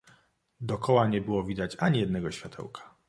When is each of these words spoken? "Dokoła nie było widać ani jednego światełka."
"Dokoła 0.61 1.07
nie 1.07 1.21
było 1.21 1.43
widać 1.43 1.75
ani 1.79 1.99
jednego 1.99 2.31
światełka." 2.31 2.95